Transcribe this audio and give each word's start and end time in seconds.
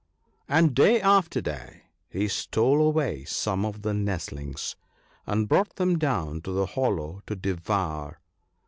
And 0.49 0.73
day 0.73 0.99
after 0.99 1.41
day 1.41 1.83
he 2.09 2.27
stole 2.27 2.81
away 2.81 3.23
some 3.23 3.63
of 3.63 3.83
the 3.83 3.93
nestlings, 3.93 4.75
and 5.27 5.47
brought 5.47 5.75
them 5.75 5.99
down 5.99 6.41
to 6.41 6.51
the 6.51 6.65
hollow 6.65 7.21
to 7.27 7.35
devour. 7.35 8.19